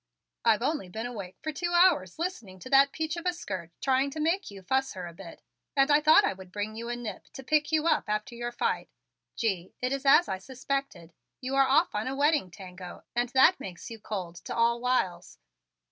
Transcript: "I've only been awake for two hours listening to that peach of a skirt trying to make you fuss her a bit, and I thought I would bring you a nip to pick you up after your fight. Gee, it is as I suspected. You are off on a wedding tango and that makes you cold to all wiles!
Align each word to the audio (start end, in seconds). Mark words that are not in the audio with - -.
"I've 0.43 0.63
only 0.63 0.89
been 0.89 1.05
awake 1.05 1.37
for 1.43 1.51
two 1.51 1.73
hours 1.73 2.17
listening 2.17 2.57
to 2.61 2.71
that 2.71 2.91
peach 2.91 3.17
of 3.17 3.27
a 3.27 3.33
skirt 3.33 3.69
trying 3.81 4.09
to 4.09 4.19
make 4.19 4.49
you 4.49 4.63
fuss 4.63 4.93
her 4.93 5.05
a 5.05 5.13
bit, 5.13 5.43
and 5.75 5.91
I 5.91 6.01
thought 6.01 6.25
I 6.25 6.33
would 6.33 6.51
bring 6.51 6.75
you 6.75 6.89
a 6.89 6.95
nip 6.95 7.27
to 7.33 7.43
pick 7.43 7.71
you 7.71 7.85
up 7.85 8.05
after 8.07 8.33
your 8.33 8.51
fight. 8.51 8.89
Gee, 9.35 9.75
it 9.79 9.93
is 9.93 10.03
as 10.03 10.27
I 10.27 10.39
suspected. 10.39 11.13
You 11.39 11.53
are 11.53 11.67
off 11.67 11.93
on 11.93 12.07
a 12.07 12.15
wedding 12.15 12.49
tango 12.49 13.03
and 13.15 13.29
that 13.29 13.59
makes 13.59 13.91
you 13.91 13.99
cold 13.99 14.37
to 14.45 14.55
all 14.55 14.81
wiles! 14.81 15.37